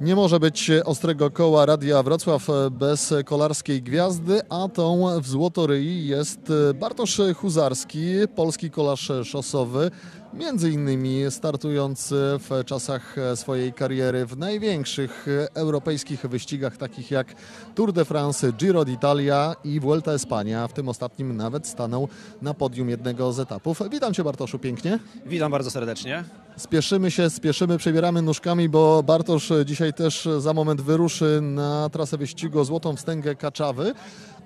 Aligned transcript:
Nie 0.00 0.16
może 0.16 0.40
być 0.40 0.70
ostrego 0.84 1.30
koła 1.30 1.66
Radia 1.66 2.02
Wrocław 2.02 2.46
bez 2.70 3.14
kolarskiej 3.24 3.82
gwiazdy, 3.82 4.40
a 4.48 4.68
tą 4.68 5.20
w 5.20 5.28
Złotoryi 5.28 6.06
jest 6.06 6.52
Bartosz 6.74 7.20
Huzarski, 7.36 8.14
polski 8.36 8.70
kolarz 8.70 9.12
szosowy, 9.24 9.90
między 10.34 10.70
innymi 10.70 11.22
startujący 11.30 12.14
w 12.14 12.64
czasach 12.64 13.16
swojej 13.34 13.72
kariery 13.72 14.26
w 14.26 14.36
największych 14.36 15.26
europejskich 15.54 16.26
wyścigach 16.26 16.76
takich 16.76 17.10
jak 17.10 17.34
Tour 17.74 17.92
de 17.92 18.04
France, 18.04 18.52
Giro 18.52 18.82
d'Italia 18.84 19.56
i 19.64 19.80
Vuelta 19.80 20.12
Espania. 20.12 20.68
W 20.68 20.72
tym 20.72 20.88
ostatnim 20.88 21.36
nawet 21.36 21.66
stanął 21.66 22.08
na 22.42 22.54
podium 22.54 22.88
jednego 22.88 23.32
z 23.32 23.40
etapów. 23.40 23.82
Witam 23.90 24.14
Cię 24.14 24.24
Bartoszu 24.24 24.58
pięknie. 24.58 24.98
Witam 25.26 25.52
bardzo 25.52 25.70
serdecznie. 25.70 26.24
Spieszymy 26.56 27.10
się, 27.10 27.30
spieszymy, 27.30 27.78
przebieramy 27.78 28.22
nóżkami, 28.22 28.68
bo 28.68 29.02
Bartosz 29.02 29.52
dzisiaj 29.64 29.92
też 29.92 30.28
za 30.38 30.52
moment 30.52 30.80
wyruszy 30.80 31.40
na 31.42 31.88
trasę 31.88 32.18
wyścigu 32.18 32.64
Złotą 32.64 32.96
Wstęgę 32.96 33.34
Kaczawy. 33.34 33.94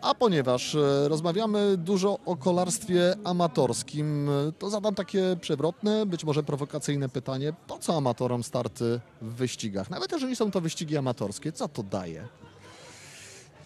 A 0.05 0.15
ponieważ 0.15 0.75
e, 0.75 1.09
rozmawiamy 1.09 1.77
dużo 1.77 2.19
o 2.27 2.37
kolarstwie 2.37 3.17
amatorskim, 3.25 4.29
e, 4.29 4.53
to 4.59 4.71
zadam 4.71 4.95
takie 4.95 5.37
przewrotne, 5.41 6.07
być 6.07 6.25
może 6.25 6.43
prowokacyjne 6.43 7.09
pytanie. 7.09 7.53
Po 7.67 7.79
co 7.79 7.97
amatorom 7.97 8.43
starty 8.43 9.01
w 9.23 9.35
wyścigach? 9.35 9.91
Nawet 9.91 10.13
jeżeli 10.13 10.37
są 10.37 10.51
to 10.51 10.61
wyścigi 10.61 10.97
amatorskie, 10.97 11.53
co 11.53 11.69
to 11.69 11.83
daje? 11.83 12.29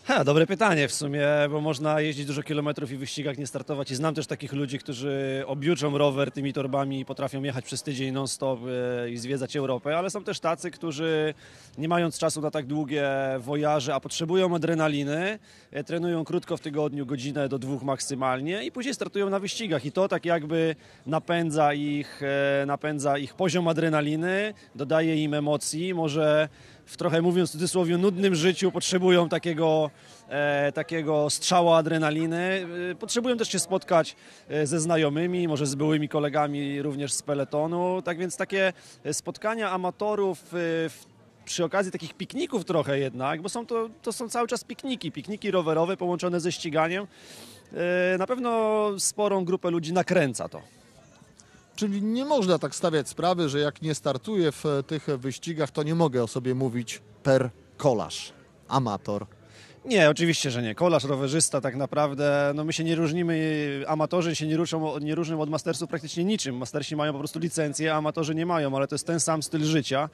Ha, 0.08 0.24
dobre 0.24 0.46
pytanie 0.46 0.88
w 0.88 0.92
sumie, 0.92 1.26
bo 1.50 1.60
można 1.60 2.00
jeździć 2.00 2.26
dużo 2.26 2.42
kilometrów 2.42 2.92
i 2.92 2.96
w 2.96 2.98
wyścigach 2.98 3.38
nie 3.38 3.46
startować. 3.46 3.90
I 3.90 3.94
znam 3.94 4.14
też 4.14 4.26
takich 4.26 4.52
ludzi, 4.52 4.78
którzy 4.78 5.42
objuczą 5.46 5.98
rower 5.98 6.32
tymi 6.32 6.52
torbami 6.52 7.00
i 7.00 7.04
potrafią 7.04 7.42
jechać 7.42 7.64
przez 7.64 7.82
tydzień 7.82 8.14
non-stop 8.14 8.60
e, 9.04 9.10
i 9.10 9.16
zwiedzać 9.16 9.56
Europę, 9.56 9.98
ale 9.98 10.10
są 10.10 10.24
też 10.24 10.40
tacy, 10.40 10.70
którzy 10.70 11.34
nie 11.78 11.88
mając 11.88 12.18
czasu 12.18 12.40
na 12.40 12.50
tak 12.50 12.66
długie 12.66 13.08
wojaże, 13.38 13.94
a 13.94 14.00
potrzebują 14.00 14.54
adrenaliny, 14.54 15.38
e, 15.70 15.84
trenują 15.84 16.24
krótko 16.24 16.56
w 16.56 16.60
tygodniu, 16.60 17.06
godzinę 17.06 17.48
do 17.48 17.58
dwóch 17.58 17.82
maksymalnie 17.82 18.64
i 18.64 18.72
później 18.72 18.94
startują 18.94 19.30
na 19.30 19.38
wyścigach. 19.38 19.84
I 19.84 19.92
to 19.92 20.08
tak 20.08 20.24
jakby 20.24 20.76
napędza 21.06 21.74
ich, 21.74 22.20
e, 22.22 22.66
napędza 22.66 23.18
ich 23.18 23.34
poziom 23.34 23.68
adrenaliny, 23.68 24.54
dodaje 24.74 25.24
im 25.24 25.34
emocji, 25.34 25.94
może 25.94 26.48
w 26.88 26.96
trochę 26.96 27.22
mówiąc 27.22 27.48
w 27.50 27.52
cudzysłowie 27.52 27.98
nudnym 27.98 28.34
życiu 28.34 28.72
potrzebują 28.72 29.28
takiego, 29.28 29.90
e, 30.28 30.72
takiego 30.72 31.30
strzała 31.30 31.76
adrenaliny. 31.76 32.66
E, 32.92 32.94
potrzebują 32.94 33.36
też 33.36 33.48
się 33.48 33.58
spotkać 33.58 34.16
e, 34.48 34.66
ze 34.66 34.80
znajomymi, 34.80 35.48
może 35.48 35.66
z 35.66 35.74
byłymi 35.74 36.08
kolegami 36.08 36.82
również 36.82 37.12
z 37.12 37.22
peletonu. 37.22 38.02
Tak 38.02 38.18
więc 38.18 38.36
takie 38.36 38.72
spotkania 39.12 39.70
amatorów 39.70 40.38
e, 40.44 40.48
w 40.88 41.06
przy 41.44 41.64
okazji 41.64 41.92
takich 41.92 42.14
pikników 42.14 42.64
trochę 42.64 42.98
jednak, 42.98 43.42
bo 43.42 43.48
są 43.48 43.66
to, 43.66 43.88
to 44.02 44.12
są 44.12 44.28
cały 44.28 44.48
czas 44.48 44.64
pikniki, 44.64 45.12
pikniki 45.12 45.50
rowerowe 45.50 45.96
połączone 45.96 46.40
ze 46.40 46.52
ściganiem. 46.52 47.06
E, 48.14 48.18
Na 48.18 48.26
pewno 48.26 48.88
sporą 48.98 49.44
grupę 49.44 49.70
ludzi 49.70 49.92
nakręca 49.92 50.48
to. 50.48 50.62
Czyli 51.78 52.02
nie 52.02 52.24
można 52.24 52.58
tak 52.58 52.74
stawiać 52.74 53.08
sprawy, 53.08 53.48
że 53.48 53.58
jak 53.58 53.82
nie 53.82 53.94
startuję 53.94 54.52
w 54.52 54.64
tych 54.86 55.06
wyścigach, 55.18 55.70
to 55.70 55.82
nie 55.82 55.94
mogę 55.94 56.22
o 56.22 56.26
sobie 56.26 56.54
mówić 56.54 57.02
per 57.22 57.50
kolarz, 57.76 58.32
amator. 58.68 59.26
Nie, 59.88 60.10
oczywiście, 60.10 60.50
że 60.50 60.62
nie. 60.62 60.74
Kolarz, 60.74 61.04
rowerzysta 61.04 61.60
tak 61.60 61.76
naprawdę, 61.76 62.52
no 62.54 62.64
my 62.64 62.72
się 62.72 62.84
nie 62.84 62.94
różnimy, 62.94 63.84
amatorzy 63.86 64.36
się 64.36 64.46
nie, 64.46 64.56
ruszą, 64.56 64.98
nie 64.98 65.14
różnią 65.14 65.40
od 65.40 65.50
mastersów 65.50 65.88
praktycznie 65.88 66.24
niczym. 66.24 66.56
Mastersi 66.56 66.96
mają 66.96 67.12
po 67.12 67.18
prostu 67.18 67.38
licencję, 67.38 67.94
a 67.94 67.96
amatorzy 67.96 68.34
nie 68.34 68.46
mają, 68.46 68.76
ale 68.76 68.88
to 68.88 68.94
jest 68.94 69.06
ten 69.06 69.20
sam 69.20 69.42
styl 69.42 69.64
życia, 69.64 70.08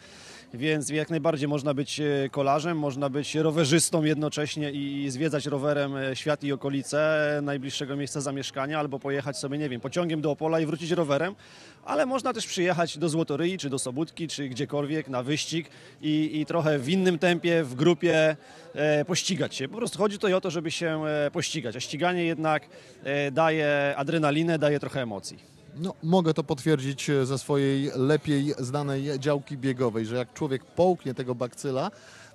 więc 0.54 0.88
jak 0.88 1.10
najbardziej 1.10 1.48
można 1.48 1.74
być 1.74 2.00
e, 2.00 2.28
kolarzem, 2.30 2.78
można 2.78 3.08
być 3.08 3.34
rowerzystą 3.34 4.04
jednocześnie 4.04 4.70
i 4.70 5.10
zwiedzać 5.10 5.46
rowerem 5.46 5.96
e, 5.96 6.16
świat 6.16 6.44
i 6.44 6.52
okolice 6.52 7.40
najbliższego 7.42 7.96
miejsca 7.96 8.20
zamieszkania, 8.20 8.78
albo 8.78 8.98
pojechać 8.98 9.38
sobie, 9.38 9.58
nie 9.58 9.68
wiem, 9.68 9.80
pociągiem 9.80 10.20
do 10.20 10.30
Opola 10.30 10.60
i 10.60 10.66
wrócić 10.66 10.90
rowerem, 10.90 11.34
ale 11.84 12.06
można 12.06 12.32
też 12.32 12.46
przyjechać 12.46 12.98
do 12.98 13.08
Złotoryi, 13.08 13.58
czy 13.58 13.70
do 13.70 13.78
Sobótki, 13.78 14.28
czy 14.28 14.48
gdziekolwiek 14.48 15.08
na 15.08 15.22
wyścig 15.22 15.70
i, 16.02 16.40
i 16.40 16.46
trochę 16.46 16.78
w 16.78 16.88
innym 16.88 17.18
tempie, 17.18 17.64
w 17.64 17.74
grupie 17.74 18.36
e, 18.74 19.04
pościgać 19.04 19.54
się. 19.54 19.63
Po 19.68 19.76
prostu 19.76 19.98
chodzi 19.98 20.16
tutaj 20.16 20.34
o 20.34 20.40
to, 20.40 20.50
żeby 20.50 20.70
się 20.70 21.04
e, 21.06 21.30
pościgać, 21.30 21.76
a 21.76 21.80
ściganie 21.80 22.24
jednak 22.24 22.62
e, 23.04 23.30
daje 23.30 23.94
adrenalinę, 23.96 24.58
daje 24.58 24.80
trochę 24.80 25.02
emocji. 25.02 25.38
No, 25.76 25.94
mogę 26.02 26.34
to 26.34 26.44
potwierdzić 26.44 27.10
e, 27.10 27.26
ze 27.26 27.38
swojej 27.38 27.90
lepiej 27.96 28.54
znanej 28.58 29.18
działki 29.18 29.58
biegowej, 29.58 30.06
że 30.06 30.16
jak 30.16 30.32
człowiek 30.32 30.64
połknie 30.64 31.14
tego 31.14 31.34
bakcyla, 31.34 31.90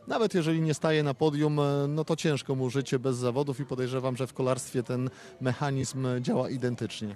nawet 0.08 0.34
jeżeli 0.34 0.62
nie 0.62 0.74
staje 0.74 1.04
na 1.04 1.14
podium, 1.14 1.60
no 1.88 2.06
to 2.06 2.16
ciężko 2.16 2.56
mu 2.56 2.70
życie 2.70 3.00
bez 3.00 3.18
zawodów 3.18 3.60
i 3.60 3.66
podejrzewam, 3.66 4.18
że 4.18 4.28
w 4.28 4.34
kolarstwie 4.34 4.84
ten 4.84 5.10
mechanizm 5.42 6.08
działa 6.22 6.50
identycznie. 6.50 7.16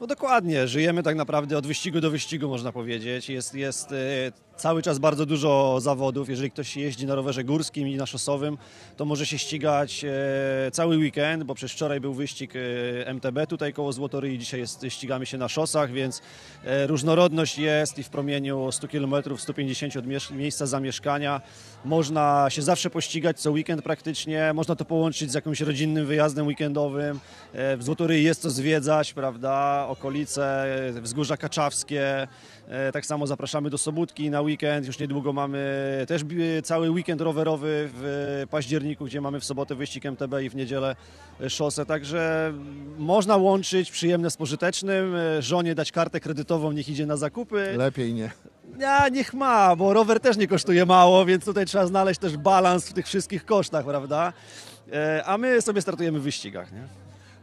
No 0.00 0.06
dokładnie, 0.06 0.68
żyjemy 0.68 1.02
tak 1.02 1.16
naprawdę 1.16 1.58
od 1.58 1.66
wyścigu 1.66 2.00
do 2.00 2.10
wyścigu, 2.10 2.48
można 2.48 2.72
powiedzieć. 2.72 3.28
Jest, 3.28 3.54
jest 3.54 3.94
cały 4.60 4.82
czas 4.82 4.98
bardzo 4.98 5.26
dużo 5.26 5.80
zawodów. 5.80 6.28
Jeżeli 6.28 6.50
ktoś 6.50 6.76
jeździ 6.76 7.06
na 7.06 7.14
rowerze 7.14 7.44
górskim 7.44 7.88
i 7.88 7.96
na 7.96 8.06
szosowym, 8.06 8.58
to 8.96 9.04
może 9.04 9.26
się 9.26 9.38
ścigać 9.38 10.04
e, 10.04 10.70
cały 10.70 10.96
weekend, 10.96 11.44
bo 11.44 11.54
przecież 11.54 11.72
wczoraj 11.72 12.00
był 12.00 12.14
wyścig 12.14 12.52
e, 12.56 12.60
MTB 13.14 13.46
tutaj 13.48 13.72
koło 13.72 13.92
Złotoryi, 13.92 14.38
dzisiaj 14.38 14.60
jest, 14.60 14.86
ścigamy 14.88 15.26
się 15.26 15.38
na 15.38 15.48
szosach, 15.48 15.92
więc 15.92 16.22
e, 16.64 16.86
różnorodność 16.86 17.58
jest 17.58 17.98
i 17.98 18.02
w 18.02 18.08
promieniu 18.08 18.72
100 18.72 18.88
km, 18.88 19.14
150 19.36 19.96
od 19.96 20.04
miejsca 20.30 20.66
zamieszkania 20.66 21.40
można 21.84 22.46
się 22.48 22.62
zawsze 22.62 22.90
pościgać, 22.90 23.40
co 23.40 23.50
weekend 23.50 23.82
praktycznie. 23.82 24.52
Można 24.54 24.76
to 24.76 24.84
połączyć 24.84 25.30
z 25.30 25.34
jakimś 25.34 25.60
rodzinnym 25.60 26.06
wyjazdem 26.06 26.46
weekendowym. 26.46 27.20
W 27.54 27.78
Złotoryi 27.80 28.24
jest 28.24 28.42
co 28.42 28.50
zwiedzać, 28.50 29.12
prawda, 29.12 29.86
okolice, 29.88 30.66
wzgórza 31.00 31.36
kaczawskie. 31.36 32.28
Tak 32.92 33.06
samo 33.06 33.26
zapraszamy 33.26 33.70
do 33.70 33.78
Sobótki 33.78 34.30
na 34.30 34.40
weekend. 34.40 34.49
Już 34.86 34.98
niedługo 34.98 35.32
mamy 35.32 35.58
też 36.08 36.22
cały 36.64 36.90
weekend 36.90 37.20
rowerowy 37.20 37.90
w 37.92 38.44
październiku, 38.50 39.04
gdzie 39.04 39.20
mamy 39.20 39.40
w 39.40 39.44
sobotę 39.44 39.74
wyścig 39.74 40.06
MTB 40.06 40.34
i 40.42 40.50
w 40.50 40.54
niedzielę 40.56 40.96
szosę. 41.48 41.86
Także 41.86 42.52
można 42.98 43.36
łączyć 43.36 43.90
przyjemne 43.90 44.30
z 44.30 44.36
pożytecznym. 44.36 45.14
Żonie 45.40 45.74
dać 45.74 45.92
kartę 45.92 46.20
kredytową, 46.20 46.72
niech 46.72 46.88
idzie 46.88 47.06
na 47.06 47.16
zakupy. 47.16 47.74
Lepiej 47.76 48.14
nie. 48.14 48.30
Ja, 48.78 49.08
niech 49.08 49.34
ma, 49.34 49.76
bo 49.76 49.92
rower 49.92 50.20
też 50.20 50.36
nie 50.36 50.46
kosztuje 50.46 50.86
mało, 50.86 51.24
więc 51.24 51.44
tutaj 51.44 51.66
trzeba 51.66 51.86
znaleźć 51.86 52.20
też 52.20 52.36
balans 52.36 52.88
w 52.88 52.92
tych 52.92 53.06
wszystkich 53.06 53.44
kosztach, 53.44 53.84
prawda? 53.84 54.32
E, 54.92 55.24
A 55.24 55.38
my 55.38 55.62
sobie 55.62 55.82
startujemy 55.82 56.18
w 56.20 56.22
wyścigach, 56.22 56.72
nie? 56.72 56.82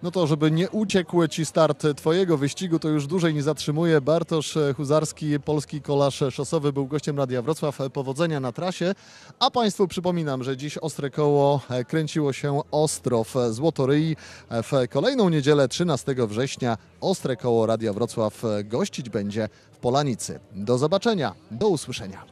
No 0.03 0.11
to, 0.11 0.27
żeby 0.27 0.51
nie 0.51 0.69
uciekł 0.69 1.27
Ci 1.27 1.45
start 1.45 1.83
Twojego 1.95 2.37
wyścigu, 2.37 2.79
to 2.79 2.89
już 2.89 3.07
dłużej 3.07 3.33
nie 3.33 3.43
zatrzymuję. 3.43 4.01
Bartosz 4.01 4.57
Huzarski, 4.77 5.39
polski 5.39 5.81
kolarz 5.81 6.23
szosowy, 6.31 6.73
był 6.73 6.87
gościem 6.87 7.17
Radia 7.17 7.41
Wrocław. 7.41 7.77
Powodzenia 7.93 8.39
na 8.39 8.51
trasie. 8.51 8.95
A 9.39 9.51
Państwu 9.51 9.87
przypominam, 9.87 10.43
że 10.43 10.57
dziś 10.57 10.77
ostre 10.77 11.09
koło 11.09 11.61
kręciło 11.87 12.33
się 12.33 12.61
ostro 12.71 13.23
w 13.23 13.33
Złotoryi. 13.49 14.15
W 14.51 14.71
kolejną 14.89 15.29
niedzielę 15.29 15.67
13 15.67 16.15
września 16.27 16.77
ostre 17.01 17.35
koło 17.35 17.65
Radia 17.65 17.93
Wrocław 17.93 18.43
gościć 18.63 19.09
będzie 19.09 19.49
w 19.71 19.77
Polanicy. 19.77 20.39
Do 20.51 20.77
zobaczenia, 20.77 21.33
do 21.51 21.67
usłyszenia. 21.67 22.23